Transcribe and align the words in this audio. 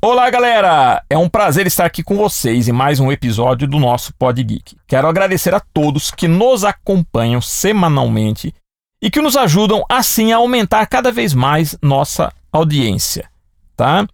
Olá, 0.00 0.30
galera! 0.30 1.02
É 1.10 1.18
um 1.18 1.28
prazer 1.28 1.66
estar 1.66 1.84
aqui 1.84 2.04
com 2.04 2.16
vocês 2.16 2.68
em 2.68 2.72
mais 2.72 3.00
um 3.00 3.10
episódio 3.10 3.66
do 3.66 3.80
nosso 3.80 4.14
Pod 4.14 4.40
Geek. 4.40 4.76
Quero 4.86 5.08
agradecer 5.08 5.52
a 5.52 5.58
todos 5.58 6.12
que 6.12 6.28
nos 6.28 6.62
acompanham 6.62 7.40
semanalmente 7.40 8.54
e 9.02 9.10
que 9.10 9.20
nos 9.20 9.36
ajudam 9.36 9.84
assim 9.88 10.30
a 10.30 10.36
aumentar 10.36 10.86
cada 10.86 11.10
vez 11.10 11.34
mais 11.34 11.76
nossa 11.82 12.32
audiência, 12.52 13.28
tá? 13.76 14.06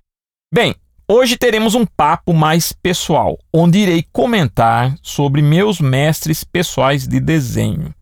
Bem, 0.51 0.75
hoje 1.07 1.37
teremos 1.37 1.75
um 1.75 1.85
papo 1.85 2.32
mais 2.32 2.73
pessoal, 2.73 3.39
onde 3.53 3.80
irei 3.80 4.07
comentar 4.11 4.96
sobre 5.03 5.43
meus 5.43 5.80
mestres 5.80 6.45
pessoais 6.45 7.07
de 7.07 7.21
desenho. 7.21 7.95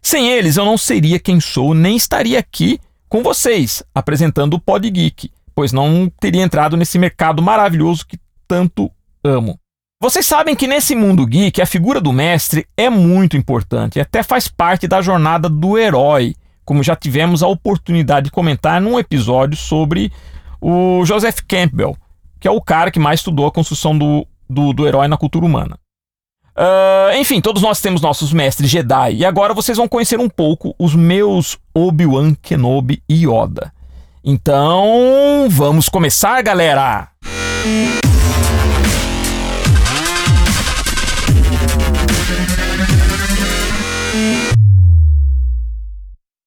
Sem 0.00 0.30
eles 0.30 0.56
eu 0.56 0.64
não 0.64 0.78
seria 0.78 1.18
quem 1.18 1.38
sou, 1.38 1.74
nem 1.74 1.96
estaria 1.96 2.38
aqui 2.38 2.80
com 3.10 3.22
vocês 3.22 3.82
apresentando 3.94 4.54
o 4.54 4.60
Pod 4.60 4.88
Geek 4.88 5.30
pois 5.56 5.72
não 5.72 6.12
teria 6.20 6.42
entrado 6.42 6.76
nesse 6.76 6.98
mercado 6.98 7.42
maravilhoso 7.42 8.06
que 8.06 8.18
tanto 8.46 8.90
amo. 9.24 9.58
Vocês 9.98 10.26
sabem 10.26 10.54
que 10.54 10.66
nesse 10.66 10.94
mundo 10.94 11.26
geek 11.26 11.62
a 11.62 11.66
figura 11.66 11.98
do 11.98 12.12
mestre 12.12 12.66
é 12.76 12.90
muito 12.90 13.38
importante 13.38 13.96
e 13.96 14.00
até 14.00 14.22
faz 14.22 14.46
parte 14.46 14.86
da 14.86 15.00
jornada 15.00 15.48
do 15.48 15.78
herói, 15.78 16.34
como 16.66 16.82
já 16.82 16.94
tivemos 16.94 17.42
a 17.42 17.48
oportunidade 17.48 18.26
de 18.26 18.30
comentar 18.30 18.78
num 18.78 18.98
episódio 18.98 19.56
sobre 19.56 20.12
o 20.60 21.02
Joseph 21.06 21.40
Campbell, 21.48 21.96
que 22.38 22.46
é 22.46 22.50
o 22.50 22.60
cara 22.60 22.90
que 22.90 23.00
mais 23.00 23.20
estudou 23.20 23.46
a 23.46 23.52
construção 23.52 23.96
do, 23.96 24.26
do, 24.48 24.74
do 24.74 24.86
herói 24.86 25.08
na 25.08 25.16
cultura 25.16 25.46
humana. 25.46 25.78
Uh, 26.54 27.16
enfim, 27.18 27.40
todos 27.40 27.62
nós 27.62 27.80
temos 27.80 28.02
nossos 28.02 28.32
mestres 28.32 28.70
Jedi 28.70 29.16
e 29.16 29.24
agora 29.24 29.54
vocês 29.54 29.78
vão 29.78 29.88
conhecer 29.88 30.20
um 30.20 30.28
pouco 30.28 30.74
os 30.78 30.94
meus 30.94 31.58
Obi-Wan 31.74 32.34
Kenobi 32.34 33.02
e 33.08 33.26
Yoda. 33.26 33.72
Então, 34.28 35.46
vamos 35.48 35.88
começar, 35.88 36.42
galera! 36.42 37.08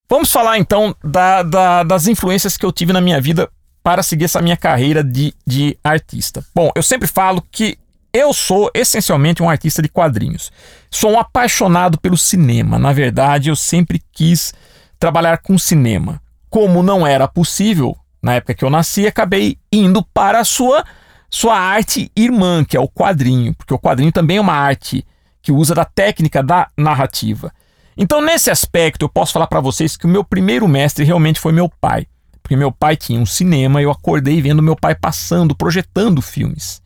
Vamos 0.09 0.29
falar 0.29 0.57
então 0.57 0.93
da, 1.01 1.41
da, 1.41 1.83
das 1.83 2.07
influências 2.07 2.57
que 2.57 2.65
eu 2.65 2.71
tive 2.73 2.91
na 2.91 2.99
minha 2.99 3.21
vida 3.21 3.49
para 3.81 4.03
seguir 4.03 4.25
essa 4.25 4.41
minha 4.41 4.57
carreira 4.57 5.01
de, 5.01 5.33
de 5.47 5.77
artista. 5.81 6.43
Bom, 6.53 6.71
eu 6.75 6.83
sempre 6.83 7.07
falo 7.07 7.41
que 7.49 7.77
eu 8.11 8.33
sou 8.33 8.69
essencialmente 8.73 9.41
um 9.41 9.49
artista 9.49 9.81
de 9.81 9.87
quadrinhos. 9.87 10.51
Sou 10.91 11.11
um 11.11 11.19
apaixonado 11.19 11.97
pelo 11.97 12.17
cinema. 12.17 12.77
Na 12.77 12.91
verdade, 12.91 13.47
eu 13.49 13.55
sempre 13.55 14.01
quis 14.11 14.53
trabalhar 14.99 15.37
com 15.37 15.57
cinema 15.57 16.21
como 16.49 16.83
não 16.83 17.05
era 17.05 17.27
possível 17.27 17.95
na 18.21 18.35
época 18.35 18.53
que 18.53 18.65
eu 18.65 18.69
nasci, 18.69 19.07
acabei 19.07 19.57
indo 19.71 20.03
para 20.13 20.39
a 20.39 20.43
sua 20.43 20.83
sua 21.29 21.55
arte 21.57 22.11
irmã, 22.15 22.65
que 22.65 22.75
é 22.75 22.79
o 22.79 22.89
quadrinho, 22.89 23.53
porque 23.53 23.73
o 23.73 23.79
quadrinho 23.79 24.11
também 24.11 24.37
é 24.37 24.41
uma 24.41 24.53
arte 24.53 25.05
que 25.41 25.51
usa 25.51 25.75
da 25.75 25.85
técnica 25.85 26.41
da 26.41 26.67
narrativa. 26.75 27.53
Então, 27.95 28.19
nesse 28.19 28.49
aspecto, 28.49 29.05
eu 29.05 29.09
posso 29.09 29.33
falar 29.33 29.47
para 29.47 29.59
vocês 29.59 29.95
que 29.95 30.05
o 30.05 30.09
meu 30.09 30.23
primeiro 30.23 30.67
mestre 30.67 31.05
realmente 31.05 31.39
foi 31.39 31.51
meu 31.51 31.69
pai. 31.69 32.07
Porque 32.41 32.55
meu 32.55 32.71
pai 32.71 32.97
tinha 32.97 33.19
um 33.19 33.25
cinema, 33.25 33.81
eu 33.81 33.91
acordei 33.91 34.41
vendo 34.41 34.63
meu 34.63 34.75
pai 34.75 34.95
passando, 34.95 35.55
projetando 35.55 36.21
filmes. 36.21 36.81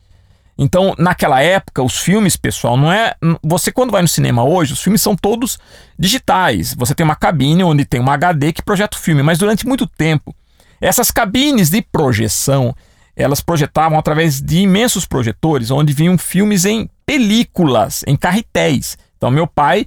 Então, 0.57 0.93
naquela 0.97 1.41
época, 1.41 1.81
os 1.81 1.97
filmes, 1.97 2.37
pessoal, 2.37 2.77
não 2.77 2.91
é. 2.91 3.15
Você, 3.43 3.71
quando 3.71 3.91
vai 3.91 4.01
no 4.01 4.07
cinema 4.07 4.43
hoje, 4.43 4.73
os 4.73 4.83
filmes 4.83 5.01
são 5.01 5.15
todos 5.15 5.57
digitais. 5.97 6.75
Você 6.75 6.93
tem 6.93 7.03
uma 7.03 7.15
cabine 7.15 7.63
onde 7.63 7.85
tem 7.85 7.99
uma 7.99 8.13
HD 8.13 8.53
que 8.53 8.61
projeta 8.61 8.95
o 8.95 8.99
filme, 8.99 9.23
mas 9.23 9.39
durante 9.39 9.65
muito 9.65 9.87
tempo, 9.87 10.35
essas 10.79 11.09
cabines 11.09 11.69
de 11.69 11.81
projeção 11.81 12.75
elas 13.15 13.41
projetavam 13.41 13.97
através 13.97 14.41
de 14.41 14.59
imensos 14.59 15.05
projetores, 15.05 15.69
onde 15.69 15.93
vinham 15.93 16.17
filmes 16.17 16.65
em 16.65 16.89
películas, 17.05 18.03
em 18.07 18.15
carretéis. 18.15 18.97
Então, 19.17 19.29
meu 19.29 19.45
pai 19.45 19.85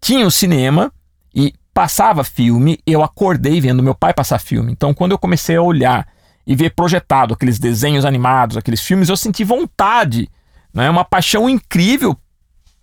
tinha 0.00 0.24
o 0.24 0.28
um 0.28 0.30
cinema 0.30 0.92
e 1.34 1.54
passava 1.72 2.22
filme, 2.22 2.78
eu 2.86 3.02
acordei 3.02 3.60
vendo 3.60 3.82
meu 3.82 3.94
pai 3.94 4.12
passar 4.12 4.38
filme. 4.38 4.72
Então, 4.72 4.92
quando 4.92 5.12
eu 5.12 5.18
comecei 5.18 5.56
a 5.56 5.62
olhar 5.62 6.06
e 6.46 6.54
ver 6.54 6.70
projetado 6.70 7.34
aqueles 7.34 7.58
desenhos 7.58 8.04
animados, 8.04 8.56
aqueles 8.56 8.80
filmes, 8.80 9.08
eu 9.08 9.16
senti 9.16 9.44
vontade, 9.44 10.28
né? 10.72 10.90
uma 10.90 11.04
paixão 11.04 11.48
incrível 11.48 12.16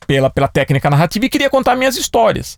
pela, 0.08 0.30
pela 0.30 0.48
técnica 0.48 0.90
narrativa 0.90 1.26
e 1.26 1.30
queria 1.30 1.50
contar 1.50 1.76
minhas 1.76 1.96
histórias. 1.96 2.58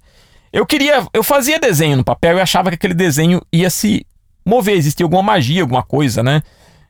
Eu 0.52 0.66
queria, 0.66 1.06
eu 1.14 1.24
fazia 1.24 1.60
desenho 1.60 1.98
no 1.98 2.04
papel 2.04 2.38
e 2.38 2.42
achava 2.42 2.70
que 2.70 2.76
aquele 2.76 2.94
desenho 2.94 3.42
ia 3.52 3.70
se 3.70 4.06
mover, 4.46 4.76
existia 4.78 5.06
alguma 5.06 5.24
magia, 5.24 5.62
alguma 5.62 5.84
coisa, 5.84 6.22
né? 6.22 6.42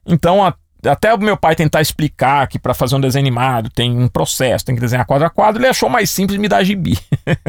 Então, 0.05 0.45
a, 0.45 0.53
até 0.85 1.13
o 1.13 1.17
meu 1.17 1.37
pai 1.37 1.55
tentar 1.55 1.81
explicar 1.81 2.47
que 2.47 2.59
para 2.59 2.73
fazer 2.73 2.95
um 2.95 3.01
desenho 3.01 3.23
animado 3.23 3.69
tem 3.69 3.97
um 3.97 4.07
processo, 4.07 4.65
tem 4.65 4.75
que 4.75 4.81
desenhar 4.81 5.05
quadro 5.05 5.25
a 5.25 5.29
quadro, 5.29 5.61
ele 5.61 5.69
achou 5.69 5.89
mais 5.89 6.09
simples 6.09 6.37
me 6.37 6.49
dar 6.49 6.63
gibi. 6.63 6.99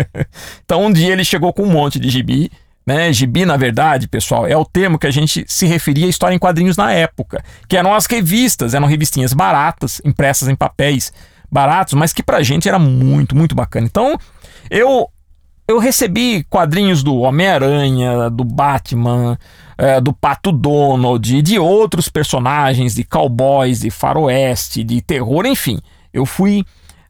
então, 0.65 0.85
um 0.85 0.93
dia 0.93 1.13
ele 1.13 1.25
chegou 1.25 1.53
com 1.53 1.63
um 1.63 1.71
monte 1.71 1.99
de 1.99 2.09
gibi 2.09 2.51
né? 2.87 3.12
Gibi, 3.12 3.45
na 3.45 3.56
verdade, 3.56 4.09
pessoal, 4.09 4.47
é 4.47 4.56
o 4.56 4.65
termo 4.65 4.99
que 4.99 5.06
a 5.06 5.11
gente 5.11 5.45
se 5.49 5.67
referia 5.67 6.06
à 6.06 6.09
história 6.09 6.34
em 6.34 6.39
quadrinhos 6.39 6.77
na 6.77 6.93
época, 6.93 7.43
que 7.69 7.77
eram 7.77 7.95
as 7.95 8.06
revistas, 8.06 8.75
eram 8.75 8.87
revistinhas 8.87 9.33
baratas, 9.33 10.00
impressas 10.05 10.49
em 10.49 10.55
papéis 10.55 11.12
baratos, 11.50 11.95
mas 11.95 12.12
que 12.12 12.22
pra 12.22 12.43
gente 12.43 12.69
era 12.69 12.78
muito, 12.78 13.37
muito 13.37 13.55
bacana. 13.55 13.87
Então, 13.87 14.19
eu 14.71 15.09
eu 15.67 15.78
recebi 15.78 16.45
quadrinhos 16.45 17.03
do 17.03 17.17
Homem-Aranha, 17.21 18.28
do 18.28 18.45
Batman, 18.45 19.39
é, 19.78 19.99
do 19.99 20.12
Pato 20.12 20.53
Donald, 20.53 21.41
de 21.41 21.59
outros 21.59 22.09
personagens, 22.11 22.95
de 22.95 23.03
cowboys, 23.03 23.81
de 23.81 23.91
faroeste, 23.91 24.84
de 24.84 25.01
terror, 25.01 25.47
enfim. 25.47 25.81
Eu 26.12 26.27
fui 26.27 26.65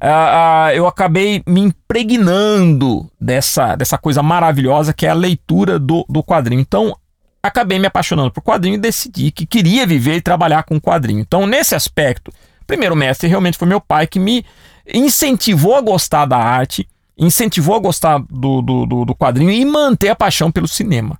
uh, 0.05 0.71
eu 0.75 0.87
acabei 0.87 1.43
me 1.47 1.61
impregnando 1.61 3.11
dessa, 3.21 3.75
dessa 3.75 3.97
coisa 3.97 4.23
maravilhosa 4.23 4.93
que 4.93 5.07
é 5.07 5.11
a 5.11 5.15
leitura 5.15 5.79
do, 5.79 6.05
do 6.09 6.23
quadrinho. 6.23 6.61
Então, 6.61 6.97
acabei 7.43 7.79
me 7.79 7.87
apaixonando 7.87 8.31
por 8.31 8.43
quadrinho 8.43 8.75
e 8.75 8.79
decidi 8.79 9.31
que 9.31 9.47
queria 9.47 9.87
viver 9.87 10.17
e 10.17 10.21
trabalhar 10.21 10.63
com 10.65 10.81
quadrinho. 10.81 11.21
Então, 11.21 11.47
nesse 11.47 11.75
aspecto, 11.75 12.33
primeiro 12.67 12.97
mestre 12.97 13.29
realmente 13.29 13.59
foi 13.59 13.69
meu 13.69 13.81
pai 13.81 14.07
que 14.07 14.19
me 14.19 14.45
incentivou 14.93 15.75
a 15.75 15.81
gostar 15.81 16.27
da 16.27 16.39
arte, 16.39 16.89
incentivou 17.17 17.77
a 17.77 17.79
gostar 17.79 18.19
do, 18.19 18.61
do, 18.61 18.87
do, 18.87 19.05
do 19.05 19.15
quadrinho 19.15 19.51
e 19.51 19.65
manter 19.65 20.09
a 20.09 20.17
paixão 20.17 20.51
pelo 20.51 20.69
cinema. 20.69 21.19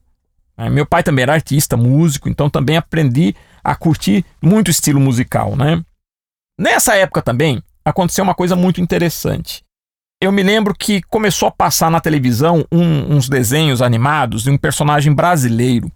É, 0.57 0.71
meu 0.71 0.87
pai 0.87 1.03
também 1.03 1.25
era 1.25 1.35
artista, 1.35 1.77
músico, 1.77 2.29
então 2.29 2.49
também 2.49 2.77
aprendi 2.77 3.35
a 3.63 3.75
curtir 3.75 4.25
muito 4.41 4.71
estilo 4.71 5.01
musical, 5.01 5.57
né? 5.57 5.83
Nessa 6.59 6.95
época 6.97 7.21
também, 7.21 7.63
aconteceu 7.85 8.25
uma 8.25 8.35
coisa 8.35 8.57
muito 8.57 8.81
interessante. 8.81 9.63
Eu 10.21 10.33
me 10.33 10.43
lembro 10.43 10.75
que 10.75 11.03
começou 11.03 11.49
a 11.49 11.51
passar 11.51 11.91
na 11.91 12.01
televisão 12.01 12.65
um, 12.73 13.15
uns 13.15 13.29
desenhos 13.29 13.83
animados 13.83 14.45
de 14.45 14.51
um 14.51 14.57
personagem 14.57 15.13
brasileiro 15.13 15.93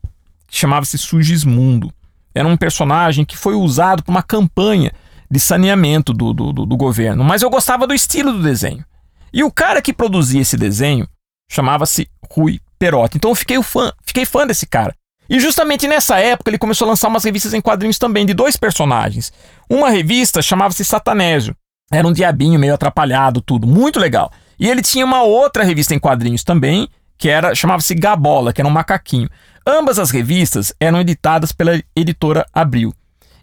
que 0.46 0.56
chamava-se 0.56 0.98
Sugismundo. 0.98 1.92
Era 2.34 2.46
um 2.46 2.56
personagem 2.56 3.24
que 3.24 3.36
foi 3.36 3.54
usado 3.54 4.02
para 4.02 4.10
uma 4.10 4.22
campanha 4.22 4.92
de 5.30 5.40
saneamento 5.40 6.12
do, 6.12 6.32
do, 6.32 6.52
do, 6.52 6.66
do 6.66 6.76
governo, 6.76 7.24
mas 7.24 7.42
eu 7.42 7.50
gostava 7.50 7.86
do 7.86 7.94
estilo 7.94 8.32
do 8.32 8.42
desenho. 8.42 8.84
E 9.32 9.42
o 9.42 9.50
cara 9.50 9.82
que 9.82 9.92
produzia 9.92 10.40
esse 10.40 10.56
desenho 10.56 11.08
chamava-se 11.50 12.08
Rui 12.30 12.60
Perotti. 12.78 13.16
Então 13.16 13.30
eu 13.30 13.34
fiquei 13.34 13.62
fã, 13.62 13.92
fiquei 14.04 14.24
fã 14.24 14.46
desse 14.46 14.66
cara. 14.66 14.94
E 15.28 15.38
justamente 15.38 15.86
nessa 15.86 16.18
época 16.18 16.50
ele 16.50 16.58
começou 16.58 16.86
a 16.86 16.90
lançar 16.90 17.08
umas 17.08 17.24
revistas 17.24 17.52
em 17.52 17.60
quadrinhos 17.60 17.98
também 17.98 18.24
de 18.24 18.32
dois 18.32 18.56
personagens. 18.56 19.32
Uma 19.68 19.90
revista 19.90 20.40
chamava-se 20.40 20.84
Satanésio 20.84 21.54
era 21.90 22.06
um 22.06 22.12
diabinho 22.12 22.58
meio 22.58 22.74
atrapalhado, 22.74 23.40
tudo. 23.40 23.66
Muito 23.66 23.98
legal. 23.98 24.30
E 24.58 24.68
ele 24.68 24.82
tinha 24.82 25.04
uma 25.04 25.22
outra 25.22 25.64
revista 25.64 25.94
em 25.94 25.98
quadrinhos 25.98 26.44
também, 26.44 26.88
que 27.16 27.28
era 27.28 27.54
chamava-se 27.54 27.94
Gabola, 27.94 28.52
que 28.52 28.60
era 28.60 28.68
um 28.68 28.72
macaquinho. 28.72 29.28
Ambas 29.66 29.98
as 29.98 30.10
revistas 30.10 30.72
eram 30.80 31.00
editadas 31.00 31.52
pela 31.52 31.80
editora 31.94 32.46
Abril. 32.52 32.92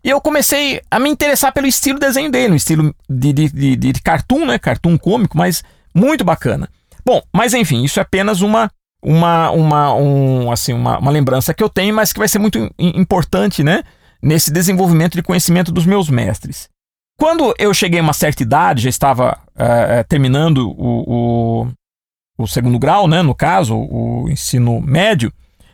E 0.04 0.10
eu 0.10 0.22
comecei 0.22 0.82
a 0.90 1.00
me 1.00 1.10
interessar 1.10 1.52
pelo 1.52 1.66
estilo 1.66 2.00
de 2.00 2.06
desenho 2.06 2.30
dele, 2.30 2.54
um 2.54 2.58
estilo 2.58 2.94
de, 3.10 3.34
de, 3.34 3.50
de, 3.50 3.76
de 3.76 4.02
cartoon, 4.02 4.46
né? 4.46 4.60
Cartoon 4.60 4.98
cômico, 4.98 5.38
mas 5.38 5.64
muito 5.94 6.24
bacana. 6.24 6.70
Bom, 7.04 7.22
mas 7.34 7.54
enfim, 7.54 7.84
isso 7.84 8.00
é 8.00 8.04
apenas 8.04 8.42
uma 8.42 8.70
uma, 9.06 9.52
uma, 9.52 9.94
um, 9.94 10.52
assim, 10.52 10.74
uma, 10.74 10.98
uma 10.98 11.12
lembrança 11.12 11.54
que 11.54 11.64
eu 11.64 11.70
tenho, 11.70 11.94
mas 11.94 12.12
que 12.12 12.18
vai 12.18 12.28
ser 12.28 12.40
muito 12.40 12.72
importante, 12.80 13.64
né? 13.64 13.84
Nesse 14.22 14.52
desenvolvimento 14.52 15.14
de 15.14 15.22
conhecimento 15.22 15.72
dos 15.72 15.86
meus 15.86 16.10
mestres. 16.10 16.68
Quando 17.18 17.54
eu 17.58 17.74
cheguei 17.74 18.00
a 18.00 18.04
uma 18.04 18.14
certa 18.14 18.44
idade, 18.44 18.84
já 18.84 18.90
estava 18.90 19.40
uh, 19.56 20.08
terminando 20.08 20.70
o, 20.70 21.64
o, 21.68 21.68
o, 22.38 22.48
segundo 22.48 22.78
grau, 22.78 23.08
né, 23.08 23.22
no 23.22 23.34
caso, 23.34 23.76
o 23.76 24.30
ensino 24.30 24.82
médio, 24.82 25.32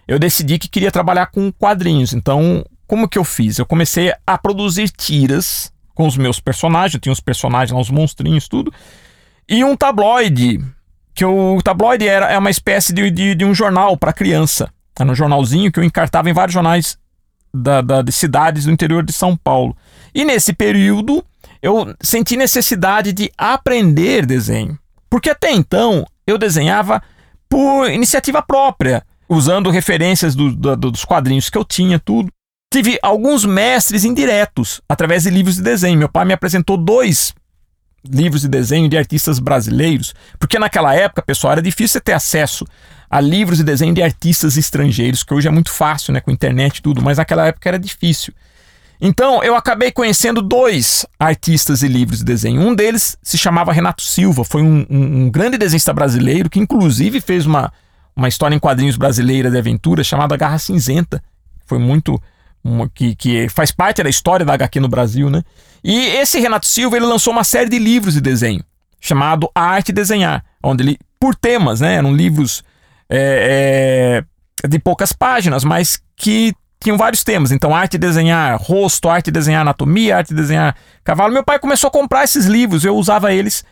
eu 0.08 0.20
decidi 0.20 0.60
que 0.60 0.70
queria 0.70 0.92
trabalhar 0.92 1.28
com 1.28 1.52
quadrinhos. 1.52 2.14
Então, 2.14 2.64
como 2.86 3.10
que 3.10 3.18
eu 3.18 3.24
fiz? 3.24 3.58
Eu 3.58 3.66
comecei 3.66 4.14
a 4.26 4.38
produzir 4.38 4.90
tiras 4.90 5.74
com 5.96 6.06
os 6.06 6.16
meus 6.16 6.40
personagens, 6.40 6.94
eu 6.94 7.00
tinha 7.00 7.14
os 7.14 7.20
personagens 7.20 7.72
lá, 7.72 7.80
os 7.80 7.90
monstrinhos, 7.90 8.48
tudo, 8.48 8.72
e 9.50 9.64
um 9.64 9.76
tabloide, 9.76 10.64
que 11.14 11.26
o 11.26 11.60
tabloide 11.62 12.08
era 12.08 12.32
é 12.32 12.38
uma 12.38 12.50
espécie 12.50 12.94
de, 12.94 13.10
de, 13.10 13.36
de 13.36 13.46
um 13.46 13.54
jornal 13.54 13.98
para 13.98 14.14
criança. 14.14 14.72
Era 14.98 15.10
um 15.10 15.16
jornalzinho 15.16 15.72
que 15.72 15.80
eu 15.80 15.84
encartava 15.84 16.30
em 16.30 16.34
vários 16.34 16.54
jornais 16.54 16.98
da, 17.54 17.82
da, 17.82 18.02
de 18.02 18.12
cidades 18.12 18.66
do 18.66 18.72
interior 18.72 19.04
de 19.04 19.12
São 19.12 19.36
Paulo. 19.36 19.76
E 20.14 20.24
nesse 20.24 20.54
período 20.54 21.24
eu 21.62 21.94
senti 22.02 22.36
necessidade 22.36 23.14
de 23.14 23.32
aprender 23.38 24.26
desenho. 24.26 24.78
Porque 25.10 25.30
até 25.30 25.52
então 25.52 26.06
eu 26.26 26.38
desenhava 26.38 27.02
por 27.50 27.90
iniciativa 27.90 28.42
própria, 28.42 29.04
usando 29.28 29.70
referências 29.70 30.36
do, 30.36 30.52
do, 30.52 30.76
dos 30.76 31.06
quadrinhos 31.06 31.50
que 31.50 31.58
eu 31.58 31.66
tinha, 31.66 32.00
tudo. 32.00 32.30
Tive 32.74 32.98
alguns 33.02 33.44
mestres 33.44 34.06
indiretos 34.06 34.82
através 34.88 35.24
de 35.24 35.30
livros 35.30 35.58
de 35.58 35.62
desenho. 35.62 36.00
Meu 36.00 36.08
pai 36.08 36.24
me 36.24 36.34
apresentou 36.34 36.78
dois 36.78 37.34
livros 38.04 38.42
de 38.42 38.48
desenho 38.48 38.90
de 38.90 38.98
artistas 38.98 39.38
brasileiros, 39.38 40.16
porque 40.40 40.58
naquela 40.58 40.96
época, 40.96 41.22
pessoal, 41.22 41.54
era 41.54 41.62
difícil 41.62 42.02
ter 42.02 42.14
acesso 42.14 42.66
a 43.10 43.20
livros 43.20 43.58
de 43.58 43.64
desenho 43.64 43.94
de 43.94 44.02
artistas 44.02 44.58
estrangeiros, 44.58 45.24
que 45.24 45.34
hoje 45.34 45.48
é 45.48 45.52
muito 45.52 45.70
fácil, 45.70 46.14
né, 46.14 46.22
com 46.22 46.32
internet 46.32 46.78
e 46.78 46.82
tudo, 46.82 47.02
mas 47.02 47.18
naquela 47.18 47.48
época 47.48 47.70
era 47.70 47.78
difícil. 47.78 48.34
Então, 49.04 49.44
eu 49.44 49.56
acabei 49.56 49.92
conhecendo 49.92 50.44
dois 50.44 51.08
artistas 51.20 51.80
de 51.80 51.88
livros 51.88 52.20
de 52.20 52.26
desenho. 52.26 52.62
Um 52.62 52.76
deles 52.76 53.18
se 53.24 53.36
chamava 53.36 53.74
Renato 53.74 54.04
Silva, 54.04 54.44
foi 54.44 54.62
um, 54.62 54.86
um, 54.88 55.24
um 55.24 55.32
grande 55.32 55.58
desenhista 55.58 55.92
brasileiro 55.92 56.48
que, 56.48 56.60
inclusive, 56.60 57.20
fez 57.20 57.48
uma, 57.48 57.74
uma 58.16 58.28
história 58.28 58.54
em 58.54 58.60
quadrinhos 58.60 58.98
brasileira 58.98 59.50
de 59.50 59.58
aventura 59.58 60.04
chamada 60.04 60.38
Garra 60.38 60.60
Cinzenta. 60.60 61.24
Foi 61.66 61.80
muito. 61.80 62.22
Uma, 62.64 62.88
que, 62.88 63.16
que 63.16 63.50
faz 63.50 63.72
parte 63.72 64.04
da 64.04 64.10
história 64.10 64.46
da 64.46 64.54
HQ 64.54 64.80
no 64.80 64.88
Brasil, 64.88 65.32
né? 65.32 65.42
E 65.84 65.98
esse 66.18 66.40
Renato 66.40 66.68
Silva 66.68 66.96
ele 66.96 67.08
lançou 67.08 67.34
uma 67.34 67.44
série 67.44 67.72
de 67.72 67.80
livros 67.80 68.14
de 68.14 68.22
desenho 68.22 68.64
chamado 69.00 69.50
A 69.56 69.62
Arte 69.62 69.88
de 69.88 69.94
Desenhar, 69.94 70.46
onde 70.64 70.84
ele, 70.84 71.00
por 71.20 71.34
temas, 71.34 71.82
né? 71.82 71.96
Eram 71.96 72.16
livros 72.16 72.64
é, 73.10 74.24
é, 74.64 74.68
de 74.68 74.78
poucas 74.78 75.12
páginas, 75.12 75.64
mas 75.64 76.00
que 76.16 76.54
tinham 76.82 76.98
vários 76.98 77.24
temas. 77.24 77.52
Então, 77.52 77.76
arte 77.76 77.94
de 77.94 78.00
desenhar 78.00 78.60
rosto, 78.62 79.10
arte 79.10 79.26
de 79.26 79.32
desenhar 79.32 79.62
anatomia, 79.62 80.18
arte 80.18 80.30
de 80.30 80.36
desenhar 80.36 80.76
cavalo. 81.04 81.34
Meu 81.34 81.44
pai 81.44 81.60
começou 81.60 81.88
a 81.88 81.92
comprar 81.92 82.24
esses 82.24 82.46
livros, 82.46 82.84
eu 82.84 82.96
usava 82.96 83.34
eles 83.34 83.64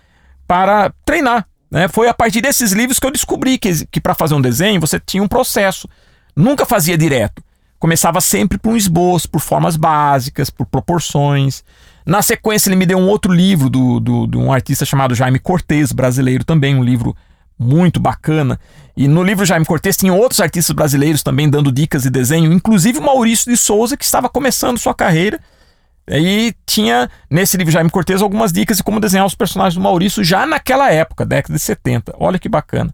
para 0.47 0.94
treinar. 1.03 1.45
Né? 1.69 1.88
Foi 1.88 2.07
a 2.07 2.13
partir 2.13 2.41
desses 2.41 2.71
livros 2.71 3.00
que 3.00 3.06
eu 3.06 3.11
descobri 3.11 3.57
que, 3.57 3.85
que 3.88 4.00
para 4.00 4.15
fazer 4.15 4.35
um 4.35 4.41
desenho 4.41 4.79
você 4.79 5.00
tinha 5.00 5.21
um 5.21 5.27
processo. 5.27 5.88
Nunca 6.35 6.65
fazia 6.65 6.97
direto. 6.97 7.44
Começava 7.79 8.19
sempre 8.19 8.57
por 8.57 8.73
um 8.73 8.77
esboço, 8.77 9.29
por 9.29 9.39
formas 9.39 9.75
básicas, 9.77 10.50
por 10.50 10.65
proporções. 10.65 11.63
Na 12.06 12.21
sequência, 12.21 12.69
ele 12.69 12.75
me 12.75 12.85
deu 12.85 12.97
um 12.97 13.07
outro 13.07 13.31
livro 13.31 13.69
do, 13.69 14.00
do, 14.00 14.27
de 14.27 14.38
um 14.38 14.51
artista 14.51 14.85
chamado 14.85 15.15
Jaime 15.15 15.39
Cortez, 15.39 15.91
brasileiro 15.91 16.44
também, 16.44 16.75
um 16.75 16.83
livro 16.83 17.15
muito 17.59 18.00
bacana. 18.00 18.57
E 18.95 19.07
no 19.07 19.21
livro 19.21 19.45
Jaime 19.45 19.65
Cortez 19.65 19.97
tinha 19.97 20.13
outros 20.13 20.39
artistas 20.39 20.73
brasileiros 20.73 21.21
também 21.21 21.50
dando 21.50 21.71
dicas 21.71 22.03
de 22.03 22.09
desenho, 22.09 22.53
inclusive 22.53 23.00
o 23.00 23.03
Maurício 23.03 23.51
de 23.51 23.57
Souza, 23.57 23.97
que 23.97 24.06
estava 24.06 24.29
começando 24.29 24.77
sua 24.77 24.95
carreira. 24.95 25.39
E 26.07 26.56
tinha 26.65 27.09
nesse 27.29 27.57
livro 27.57 27.71
Jaime 27.71 27.89
Cortez 27.89 28.21
algumas 28.21 28.51
dicas 28.51 28.77
de 28.77 28.83
como 28.83 29.00
desenhar 29.00 29.25
os 29.25 29.35
personagens 29.35 29.75
do 29.75 29.81
Maurício 29.81 30.23
já 30.23 30.45
naquela 30.45 30.91
época, 30.91 31.25
década 31.25 31.53
de 31.53 31.59
70. 31.59 32.15
Olha 32.17 32.39
que 32.39 32.50
bacana. 32.50 32.94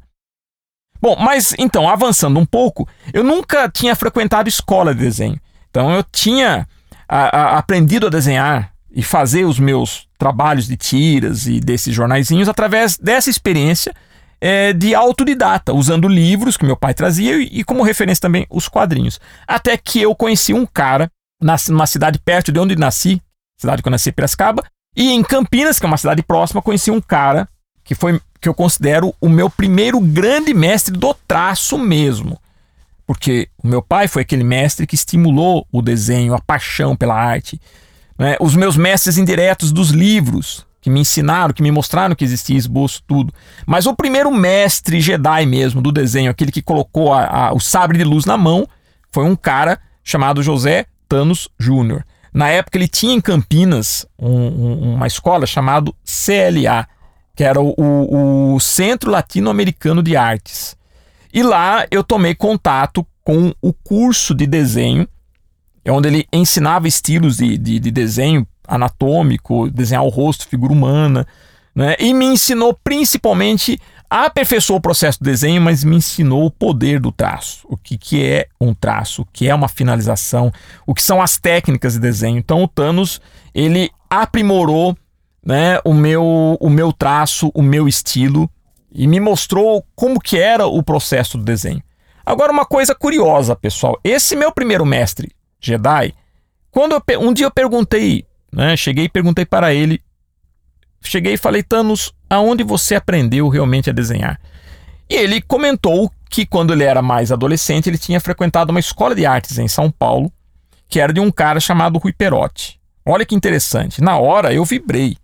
Bom, 1.00 1.16
mas 1.18 1.54
então, 1.60 1.88
avançando 1.88 2.40
um 2.40 2.46
pouco, 2.46 2.88
eu 3.14 3.24
nunca 3.24 3.70
tinha 3.70 3.96
frequentado 3.96 4.50
escola 4.50 4.94
de 4.94 5.02
desenho. 5.02 5.40
Então 5.70 5.92
eu 5.92 6.04
tinha 6.04 6.68
a, 7.08 7.38
a, 7.38 7.58
aprendido 7.58 8.08
a 8.08 8.10
desenhar 8.10 8.72
e 8.92 9.04
fazer 9.04 9.46
os 9.46 9.60
meus 9.60 10.08
trabalhos 10.18 10.68
de 10.68 10.76
tiras 10.76 11.48
e 11.48 11.60
desses 11.60 11.94
jornaizinhos 11.94 12.50
através 12.50 12.98
dessa 12.98 13.30
experiência 13.30 13.94
é, 14.48 14.74
de 14.74 14.94
autodidata, 14.94 15.74
usando 15.74 16.08
livros 16.08 16.56
que 16.56 16.64
meu 16.64 16.78
pai 16.78 16.94
trazia 16.94 17.36
e, 17.36 17.62
e, 17.62 17.64
como 17.64 17.82
referência 17.82 18.22
também 18.22 18.46
os 18.48 18.68
quadrinhos. 18.68 19.20
Até 19.48 19.76
que 19.76 20.00
eu 20.00 20.14
conheci 20.14 20.54
um 20.54 20.68
cara 20.68 21.10
numa 21.68 21.88
cidade 21.88 22.20
perto 22.20 22.52
de 22.52 22.60
onde 22.60 22.76
nasci, 22.76 23.20
cidade 23.60 23.82
que 23.82 23.88
eu 23.88 23.92
nasci, 23.92 24.12
Piracicaba, 24.12 24.64
e 24.96 25.12
em 25.12 25.24
Campinas, 25.24 25.80
que 25.80 25.86
é 25.86 25.88
uma 25.88 25.98
cidade 25.98 26.22
próxima, 26.22 26.62
conheci 26.62 26.92
um 26.92 27.02
cara 27.02 27.48
que 27.84 27.96
foi 27.96 28.22
que 28.40 28.48
eu 28.48 28.54
considero 28.54 29.16
o 29.20 29.28
meu 29.28 29.50
primeiro 29.50 30.00
grande 30.00 30.54
mestre 30.54 30.96
do 30.96 31.16
traço 31.28 31.80
mesmo. 31.80 32.40
Porque 33.08 33.50
o 33.64 33.68
meu 33.68 33.82
pai 33.82 34.08
foi 34.08 34.22
aquele 34.22 34.44
mestre 34.44 34.86
que 34.86 34.94
estimulou 34.94 35.66
o 35.72 35.82
desenho, 35.82 36.36
a 36.36 36.40
paixão 36.40 36.96
pela 36.96 37.16
arte. 37.16 37.60
Né? 38.16 38.38
Os 38.40 38.56
meus 38.56 38.78
mestres 38.78 39.18
indiretos 39.18 39.72
dos 39.72 39.90
livros, 39.90 40.68
que 40.86 40.90
me 40.92 41.00
ensinaram, 41.00 41.52
que 41.52 41.64
me 41.64 41.72
mostraram 41.72 42.14
que 42.14 42.24
existia 42.24 42.56
esboço, 42.56 43.02
tudo. 43.08 43.34
Mas 43.66 43.88
o 43.88 43.96
primeiro 43.96 44.32
mestre 44.32 45.02
Jedi 45.02 45.44
mesmo 45.48 45.82
do 45.82 45.92
desenho, 45.92 46.30
aquele 46.30 46.52
que 46.52 46.62
colocou 46.62 47.12
a, 47.12 47.48
a, 47.48 47.54
o 47.56 47.60
sabre 47.60 47.98
de 47.98 48.04
luz 48.04 48.24
na 48.24 48.38
mão, 48.38 48.68
foi 49.12 49.26
um 49.26 49.36
cara 49.36 49.80
chamado 50.04 50.44
José 50.44 50.86
Thanos 51.10 51.50
Júnior. 51.60 52.06
Na 52.32 52.50
época 52.50 52.78
ele 52.78 52.88
tinha 52.88 53.16
em 53.16 53.20
Campinas 53.20 54.06
um, 54.20 54.30
um, 54.30 54.94
uma 54.94 55.08
escola 55.08 55.48
chamada 55.48 55.92
CLA, 56.06 56.88
que 57.36 57.44
era 57.44 57.60
o, 57.60 57.74
o, 57.76 58.54
o 58.54 58.60
Centro 58.60 59.10
Latino-Americano 59.10 60.04
de 60.04 60.16
Artes. 60.16 60.78
E 61.34 61.42
lá 61.42 61.88
eu 61.90 62.04
tomei 62.04 62.36
contato 62.36 63.04
com 63.24 63.56
o 63.60 63.74
curso 63.74 64.36
de 64.36 64.46
desenho, 64.46 65.08
onde 65.90 66.10
ele 66.10 66.28
ensinava 66.32 66.88
estilos 66.88 67.38
de, 67.38 67.58
de, 67.58 67.80
de 67.80 67.90
desenho 67.90 68.46
anatômico, 68.68 69.70
desenhar 69.70 70.04
o 70.04 70.10
rosto, 70.10 70.48
figura 70.48 70.74
humana, 70.74 71.28
né? 71.74 71.96
E 72.00 72.14
me 72.14 72.26
ensinou 72.26 72.74
principalmente 72.84 73.80
aperfeiçoou 74.10 74.78
o 74.78 74.82
processo 74.82 75.20
do 75.20 75.26
desenho, 75.26 75.62
mas 75.62 75.84
me 75.84 75.98
ensinou 75.98 76.46
o 76.46 76.52
poder 76.52 77.00
do 77.00 77.12
traço, 77.12 77.66
o 77.70 77.76
que, 77.76 77.98
que 77.98 78.24
é 78.24 78.48
um 78.62 78.74
traço, 78.74 79.24
o 79.24 79.26
que 79.26 79.50
é 79.50 79.54
uma 79.54 79.68
finalização, 79.68 80.52
o 80.86 80.94
que 80.94 81.02
são 81.02 81.22
as 81.22 81.38
técnicas 81.38 81.94
de 81.94 82.00
desenho. 82.00 82.38
Então 82.38 82.64
o 82.64 82.68
Thanos 82.68 83.20
ele 83.54 83.90
aprimorou 84.10 84.96
né, 85.46 85.80
o, 85.84 85.94
meu, 85.94 86.58
o 86.60 86.70
meu 86.70 86.94
traço, 86.94 87.52
o 87.54 87.62
meu 87.62 87.88
estilo 87.88 88.50
e 88.92 89.08
me 89.08 89.20
mostrou 89.20 89.86
como 89.96 90.20
que 90.20 90.38
era 90.38 90.66
o 90.66 90.82
processo 90.82 91.38
do 91.38 91.44
desenho. 91.44 91.84
Agora 92.26 92.52
uma 92.52 92.66
coisa 92.66 92.96
curiosa, 92.96 93.56
pessoal, 93.56 94.00
esse 94.04 94.36
meu 94.36 94.52
primeiro 94.52 94.86
mestre 94.86 95.32
Jedi, 95.60 96.14
quando 96.72 96.94
eu, 96.94 97.20
um 97.20 97.34
dia 97.34 97.48
eu 97.48 97.52
perguntei 97.52 98.26
né? 98.56 98.76
Cheguei 98.78 99.06
e 99.06 99.10
perguntei 99.10 99.46
para 99.46 99.74
ele. 99.74 100.02
Cheguei 101.02 101.34
e 101.34 101.38
falei, 101.38 101.62
Thanos, 101.62 102.14
aonde 102.30 102.64
você 102.64 102.96
aprendeu 102.96 103.50
realmente 103.50 103.90
a 103.90 103.94
desenhar? 103.94 104.40
E 105.10 105.16
ele 105.16 105.42
comentou 105.42 106.12
que 106.30 106.46
quando 106.46 106.74
ele 106.74 106.84
era 106.84 107.02
mais 107.02 107.32
adolescente, 107.32 107.88
ele 107.88 107.98
tinha 107.98 108.20
frequentado 108.20 108.72
uma 108.72 108.80
escola 108.80 109.14
de 109.14 109.26
artes 109.26 109.60
em 109.60 109.68
São 109.68 109.92
Paulo, 109.92 110.32
que 110.88 111.00
era 111.00 111.14
de 111.14 111.20
um 111.20 111.30
cara 111.30 111.60
chamado 111.60 112.00
Rui 112.00 112.14
Perotti. 112.14 112.80
Olha 113.06 113.26
que 113.26 113.36
interessante. 113.36 114.02
Na 114.02 114.18
hora 114.18 114.52
eu 114.52 114.66
vibrei. 114.66 115.18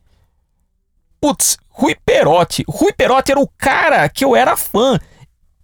Putz, 1.19 1.57
Rui 1.69 1.95
Perotti. 2.05 2.63
Rui 2.67 2.93
Perotti 2.93 3.31
era 3.31 3.39
o 3.39 3.47
cara 3.57 4.07
que 4.09 4.23
eu 4.23 4.35
era 4.35 4.55
fã. 4.55 4.99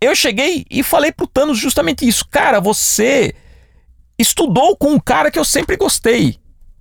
Eu 0.01 0.15
cheguei 0.15 0.65
e 0.69 0.81
falei 0.81 1.11
pro 1.11 1.27
Thanos 1.27 1.59
justamente 1.59 2.07
isso. 2.07 2.25
Cara, 2.29 2.59
você 2.59 3.35
estudou 4.17 4.75
com 4.75 4.93
um 4.93 4.99
cara 4.99 5.29
que 5.29 5.37
eu 5.37 5.45
sempre 5.45 5.77
gostei 5.77 6.39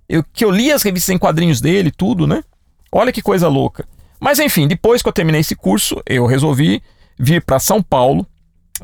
eu, 0.09 0.23
que 0.33 0.45
eu 0.45 0.51
li 0.51 0.71
as 0.71 0.83
revistas 0.83 1.13
em 1.13 1.17
quadrinhos 1.17 1.59
dele, 1.59 1.91
tudo, 1.91 2.25
né? 2.25 2.43
Olha 2.91 3.11
que 3.11 3.21
coisa 3.21 3.47
louca. 3.47 3.85
Mas 4.19 4.39
enfim, 4.39 4.67
depois 4.67 5.01
que 5.01 5.07
eu 5.09 5.13
terminei 5.13 5.41
esse 5.41 5.55
curso, 5.55 6.01
eu 6.05 6.25
resolvi 6.25 6.81
vir 7.19 7.43
para 7.43 7.59
São 7.59 7.81
Paulo. 7.81 8.25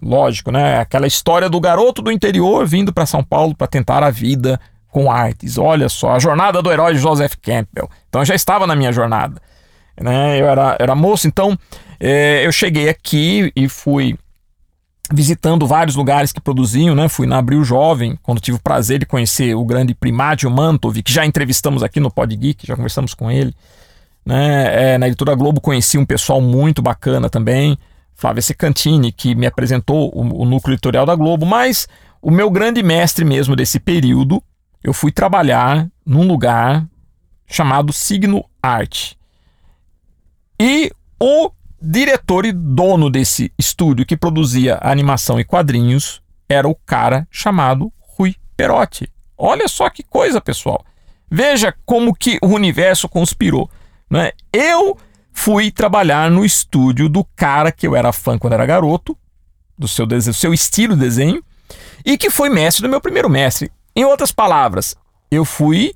Lógico, 0.02 0.52
né? 0.52 0.80
Aquela 0.80 1.08
história 1.08 1.50
do 1.50 1.60
garoto 1.60 2.02
do 2.02 2.12
interior 2.12 2.66
vindo 2.66 2.92
para 2.92 3.06
São 3.06 3.24
Paulo 3.24 3.56
para 3.56 3.68
tentar 3.68 4.04
a 4.04 4.10
vida 4.10 4.60
com 4.90 5.12
artes. 5.12 5.58
Olha 5.58 5.90
só, 5.90 6.12
a 6.12 6.20
jornada 6.20 6.62
do 6.62 6.72
herói 6.72 6.96
Joseph 6.96 7.36
Campbell. 7.42 7.90
Então 8.10 8.22
eu 8.22 8.26
já 8.26 8.36
estava 8.36 8.68
na 8.68 8.76
minha 8.76 8.92
jornada. 8.92 9.42
Né? 10.00 10.40
Eu 10.40 10.48
era, 10.48 10.76
era 10.80 10.96
moço, 10.96 11.28
então 11.28 11.58
é, 12.00 12.46
eu 12.46 12.52
cheguei 12.52 12.90
aqui 12.90 13.52
e 13.56 13.70
fui 13.70 14.18
visitando 15.12 15.68
vários 15.68 15.96
lugares 15.96 16.32
que 16.32 16.40
produziam, 16.40 16.96
né? 16.96 17.10
Fui 17.10 17.28
na 17.28 17.38
Abril 17.38 17.64
Jovem, 17.64 18.18
quando 18.24 18.40
tive 18.40 18.58
o 18.58 18.62
prazer 18.62 19.00
de 19.00 19.06
conhecer 19.06 19.56
o 19.56 19.66
grande 19.66 19.94
Primádio 19.94 20.50
Mantov, 20.50 21.02
que 21.02 21.12
já 21.12 21.26
entrevistamos 21.26 21.84
aqui 21.84 22.00
no 22.00 22.12
Pod 22.12 22.36
Geek, 22.36 22.66
já 22.66 22.76
conversamos 22.76 23.14
com 23.14 23.30
ele. 23.30 23.54
Né? 24.26 24.94
É, 24.94 24.98
na 24.98 25.08
Editora 25.08 25.36
Globo 25.36 25.60
conheci 25.60 25.98
um 25.98 26.06
pessoal 26.06 26.40
muito 26.40 26.82
bacana 26.82 27.30
também, 27.30 27.78
Flávia 28.16 28.42
Secantini, 28.42 29.12
que 29.12 29.36
me 29.36 29.46
apresentou 29.46 30.10
o, 30.16 30.44
o 30.44 30.46
núcleo 30.46 30.76
editorial 30.76 31.06
da 31.06 31.16
Globo, 31.16 31.46
mas 31.46 31.88
o 32.22 32.32
meu 32.32 32.50
grande 32.50 32.82
mestre 32.82 33.26
mesmo 33.26 33.56
desse 33.56 33.80
período, 33.80 34.42
eu 34.82 34.94
fui 34.94 35.12
trabalhar 35.12 35.88
num 36.06 36.26
lugar 36.26 36.86
chamado 37.46 37.92
Signo 37.92 38.46
Arte. 38.62 39.18
E 40.60 40.90
o 41.20 41.52
diretor 41.84 42.46
e 42.46 42.54
dono 42.54 43.10
desse 43.10 43.52
estúdio 43.60 44.06
que 44.06 44.16
produzia 44.16 44.80
animação 44.82 45.38
e 45.38 45.44
quadrinhos 45.44 46.22
era 46.48 46.66
o 46.66 46.74
cara 46.74 47.28
chamado 47.30 47.92
Rui 48.00 48.36
Perotti. 48.56 49.12
Olha 49.38 49.68
só 49.68 49.90
que 49.90 50.02
coisa, 50.02 50.40
pessoal. 50.40 50.86
Veja 51.30 51.76
como 51.86 52.16
que 52.16 52.38
o 52.42 52.48
universo 52.48 53.10
conspirou. 53.10 53.70
Né? 54.10 54.32
Eu 54.54 54.98
fui 55.34 55.72
trabalhar 55.72 56.32
no 56.32 56.46
estúdio 56.46 57.10
do 57.10 57.26
cara 57.36 57.72
que 57.72 57.86
eu 57.86 57.96
era 57.96 58.14
fã 58.14 58.38
quando 58.38 58.54
era 58.54 58.66
garoto, 58.66 59.18
do 59.78 59.88
seu, 59.88 60.06
desenho, 60.06 60.34
seu 60.34 60.54
estilo 60.54 60.94
de 60.94 61.02
desenho, 61.02 61.44
e 62.06 62.18
que 62.18 62.30
foi 62.30 62.50
mestre 62.50 62.84
do 62.84 62.90
meu 62.90 63.02
primeiro 63.02 63.30
mestre. 63.30 63.70
Em 63.96 64.06
outras 64.06 64.32
palavras, 64.32 64.96
eu 65.30 65.44
fui, 65.44 65.94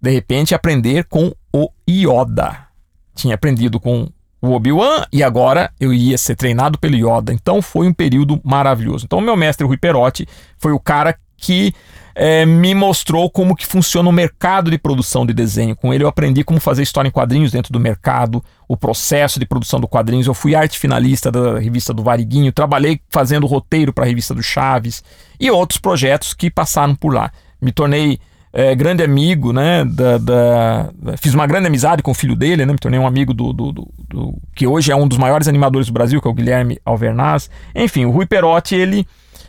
de 0.00 0.10
repente, 0.10 0.54
aprender 0.54 1.04
com 1.04 1.32
o 1.52 1.70
Yoda. 1.88 2.66
Tinha 3.14 3.34
aprendido 3.34 3.78
com 3.78 4.08
o 4.48 4.52
Obi-Wan 4.52 5.04
e 5.12 5.22
agora 5.22 5.70
eu 5.80 5.92
ia 5.92 6.18
ser 6.18 6.36
treinado 6.36 6.78
pelo 6.78 6.96
Yoda. 6.96 7.32
Então 7.32 7.62
foi 7.62 7.86
um 7.86 7.92
período 7.92 8.40
maravilhoso. 8.44 9.04
Então, 9.04 9.20
meu 9.20 9.36
mestre 9.36 9.66
Rui 9.66 9.76
Perotti 9.76 10.26
foi 10.58 10.72
o 10.72 10.80
cara 10.80 11.16
que 11.36 11.74
é, 12.14 12.46
me 12.46 12.74
mostrou 12.74 13.28
como 13.28 13.56
que 13.56 13.66
funciona 13.66 14.08
o 14.08 14.12
mercado 14.12 14.70
de 14.70 14.78
produção 14.78 15.26
de 15.26 15.32
desenho. 15.32 15.74
Com 15.74 15.92
ele 15.92 16.04
eu 16.04 16.08
aprendi 16.08 16.44
como 16.44 16.60
fazer 16.60 16.82
história 16.82 17.08
em 17.08 17.12
quadrinhos 17.12 17.52
dentro 17.52 17.72
do 17.72 17.80
mercado, 17.80 18.42
o 18.68 18.76
processo 18.76 19.40
de 19.40 19.46
produção 19.46 19.80
do 19.80 19.88
quadrinhos. 19.88 20.26
Eu 20.26 20.34
fui 20.34 20.54
arte 20.54 20.78
finalista 20.78 21.30
da 21.30 21.58
revista 21.58 21.92
do 21.92 22.02
Variguinho, 22.02 22.52
trabalhei 22.52 23.00
fazendo 23.10 23.46
roteiro 23.46 23.92
para 23.92 24.04
a 24.04 24.06
revista 24.06 24.34
do 24.34 24.42
Chaves 24.42 25.02
e 25.40 25.50
outros 25.50 25.78
projetos 25.80 26.32
que 26.32 26.50
passaram 26.50 26.94
por 26.94 27.12
lá. 27.12 27.32
Me 27.60 27.72
tornei 27.72 28.18
é, 28.56 28.72
grande 28.72 29.02
amigo, 29.02 29.52
né? 29.52 29.84
Da, 29.84 30.16
da, 30.16 30.90
fiz 31.20 31.34
uma 31.34 31.44
grande 31.44 31.66
amizade 31.66 32.04
com 32.04 32.12
o 32.12 32.14
filho 32.14 32.36
dele, 32.36 32.64
né? 32.64 32.72
Me 32.72 32.78
tornei 32.78 33.00
um 33.00 33.06
amigo 33.06 33.34
do, 33.34 33.52
do, 33.52 33.72
do, 33.72 33.88
do, 34.08 34.38
que 34.54 34.64
hoje 34.64 34.92
é 34.92 34.96
um 34.96 35.08
dos 35.08 35.18
maiores 35.18 35.48
animadores 35.48 35.88
do 35.88 35.92
Brasil, 35.92 36.22
que 36.22 36.28
é 36.28 36.30
o 36.30 36.34
Guilherme 36.34 36.78
Alvernaz. 36.84 37.50
Enfim, 37.74 38.04
o 38.04 38.12
Rui 38.12 38.26
Perotti, 38.26 38.76
ele 38.76 39.04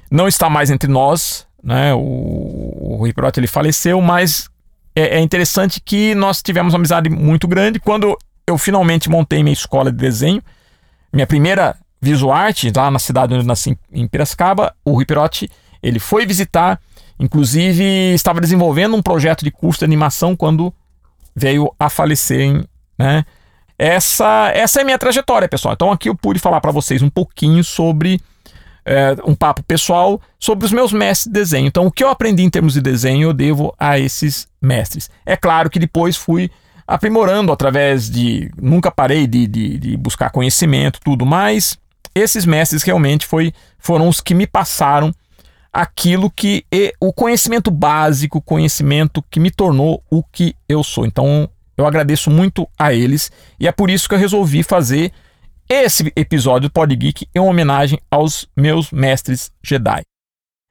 não 0.09 0.27
está 0.27 0.49
mais 0.49 0.71
entre 0.71 0.91
nós, 0.91 1.45
né? 1.63 1.93
O, 1.93 1.99
o 1.99 2.95
Rui 2.97 3.13
Perotti 3.13 3.39
ele 3.39 3.45
faleceu, 3.45 4.01
mas 4.01 4.49
é, 4.95 5.17
é 5.17 5.21
interessante 5.21 5.79
que 5.79 6.15
nós 6.15 6.41
tivemos 6.41 6.73
uma 6.73 6.79
amizade 6.79 7.07
muito 7.07 7.47
grande. 7.47 7.79
Quando 7.79 8.17
eu 8.47 8.57
finalmente 8.57 9.07
montei 9.07 9.43
minha 9.43 9.53
escola 9.53 9.91
de 9.91 9.97
desenho, 9.99 10.41
minha 11.13 11.27
primeira 11.27 11.75
visual 12.01 12.35
arte 12.35 12.71
lá 12.75 12.89
na 12.89 12.97
cidade 12.97 13.35
onde 13.35 13.43
eu 13.43 13.47
nasci, 13.47 13.77
em 13.91 14.07
Piracicaba, 14.07 14.75
o 14.83 14.93
Rui 14.93 15.05
Perotti, 15.05 15.47
ele 15.81 15.99
foi 15.99 16.25
visitar, 16.25 16.79
inclusive 17.19 17.83
estava 18.13 18.41
desenvolvendo 18.41 18.95
um 18.95 19.01
projeto 19.01 19.43
de 19.43 19.51
curso 19.51 19.79
de 19.79 19.85
animação 19.85 20.35
quando 20.35 20.73
veio 21.35 21.73
a 21.79 21.89
falecer, 21.89 22.65
né? 22.97 23.25
Essa, 23.77 24.51
essa 24.53 24.79
é 24.79 24.81
a 24.83 24.85
minha 24.85 24.97
trajetória, 24.97 25.49
pessoal. 25.49 25.73
Então 25.73 25.91
aqui 25.91 26.07
eu 26.07 26.15
pude 26.15 26.39
falar 26.39 26.61
para 26.61 26.71
vocês 26.71 27.01
um 27.01 27.09
pouquinho 27.09 27.61
sobre 27.63 28.21
é, 28.85 29.15
um 29.25 29.33
papo 29.33 29.63
pessoal 29.63 30.21
sobre 30.39 30.65
os 30.65 30.71
meus 30.71 30.93
mestres 30.93 31.25
de 31.25 31.33
desenho. 31.33 31.67
Então, 31.67 31.87
o 31.87 31.91
que 31.91 32.03
eu 32.03 32.09
aprendi 32.09 32.43
em 32.43 32.49
termos 32.49 32.73
de 32.73 32.81
desenho 32.81 33.29
eu 33.29 33.33
devo 33.33 33.73
a 33.79 33.99
esses 33.99 34.47
mestres. 34.61 35.09
É 35.25 35.35
claro 35.35 35.69
que 35.69 35.79
depois 35.79 36.15
fui 36.15 36.49
aprimorando 36.87 37.51
através 37.51 38.09
de. 38.09 38.51
Nunca 38.61 38.91
parei 38.91 39.25
de, 39.25 39.47
de, 39.47 39.77
de 39.77 39.97
buscar 39.97 40.29
conhecimento, 40.29 40.99
tudo, 41.03 41.25
mas 41.25 41.77
esses 42.13 42.45
mestres 42.45 42.83
realmente 42.83 43.25
foi, 43.25 43.51
foram 43.79 44.07
os 44.07 44.21
que 44.21 44.33
me 44.33 44.47
passaram 44.47 45.11
aquilo 45.75 46.31
que 46.31 46.65
é 46.71 46.93
o 47.01 47.11
conhecimento 47.11 47.69
básico, 47.69 48.41
conhecimento 48.41 49.21
que 49.29 49.41
me 49.41 49.51
tornou 49.51 50.01
o 50.09 50.23
que 50.23 50.55
eu 50.69 50.81
sou. 50.81 51.05
Então, 51.05 51.49
eu 51.75 51.85
agradeço 51.85 52.31
muito 52.31 52.65
a 52.79 52.93
eles 52.93 53.29
e 53.59 53.67
é 53.67 53.71
por 53.73 53.89
isso 53.89 54.07
que 54.07 54.15
eu 54.15 54.19
resolvi 54.19 54.63
fazer 54.63 55.11
esse 55.67 56.13
episódio 56.15 56.69
do 56.69 56.71
Pod 56.71 56.95
Geek 56.95 57.27
em 57.35 57.39
homenagem 57.39 57.99
aos 58.09 58.47
meus 58.55 58.89
mestres 58.89 59.51
Jedi. 59.61 60.03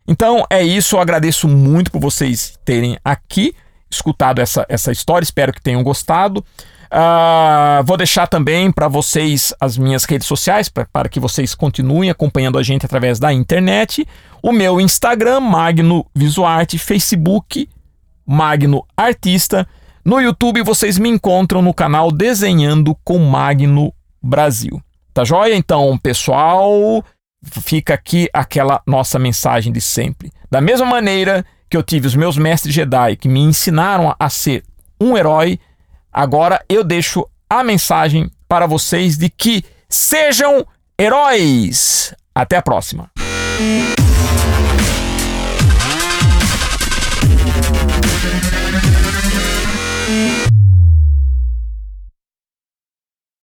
Então 0.08 0.46
é 0.48 0.62
isso, 0.62 0.96
eu 0.96 1.00
agradeço 1.00 1.46
muito 1.46 1.90
por 1.90 2.00
vocês 2.00 2.58
terem 2.64 2.98
aqui 3.04 3.54
escutado 3.90 4.40
essa, 4.40 4.64
essa 4.70 4.90
história, 4.90 5.24
espero 5.24 5.52
que 5.52 5.60
tenham 5.60 5.82
gostado. 5.82 6.42
Uh, 6.94 7.82
vou 7.82 7.96
deixar 7.96 8.28
também 8.28 8.70
para 8.70 8.86
vocês 8.86 9.52
as 9.60 9.76
minhas 9.76 10.04
redes 10.04 10.28
sociais 10.28 10.68
para 10.68 11.08
que 11.08 11.18
vocês 11.18 11.52
continuem 11.52 12.08
acompanhando 12.08 12.56
a 12.56 12.62
gente 12.62 12.86
através 12.86 13.18
da 13.18 13.32
internet. 13.32 14.06
O 14.40 14.52
meu 14.52 14.80
Instagram, 14.80 15.40
Magno 15.40 16.06
Visuarte, 16.14 16.78
Facebook, 16.78 17.68
Magno 18.24 18.86
Artista. 18.96 19.66
No 20.04 20.20
YouTube 20.20 20.62
vocês 20.62 20.96
me 20.96 21.08
encontram 21.08 21.60
no 21.60 21.74
canal 21.74 22.12
Desenhando 22.12 22.96
com 23.02 23.18
Magno 23.18 23.92
Brasil. 24.22 24.80
Tá 25.12 25.24
joia? 25.24 25.56
Então, 25.56 25.98
pessoal, 25.98 27.04
fica 27.42 27.94
aqui 27.94 28.28
aquela 28.32 28.80
nossa 28.86 29.18
mensagem 29.18 29.72
de 29.72 29.80
sempre. 29.80 30.30
Da 30.48 30.60
mesma 30.60 30.86
maneira 30.86 31.44
que 31.68 31.76
eu 31.76 31.82
tive 31.82 32.06
os 32.06 32.14
meus 32.14 32.38
mestres 32.38 32.72
Jedi 32.72 33.16
que 33.16 33.28
me 33.28 33.40
ensinaram 33.40 34.14
a 34.16 34.30
ser 34.30 34.62
um 35.00 35.16
herói, 35.16 35.58
agora 36.14 36.64
eu 36.68 36.84
deixo 36.84 37.28
a 37.50 37.64
mensagem 37.64 38.30
para 38.48 38.66
vocês 38.66 39.18
de 39.18 39.28
que 39.28 39.64
sejam 39.90 40.64
heróis. 40.98 42.14
Até 42.34 42.56
a 42.56 42.62
próxima. 42.62 43.10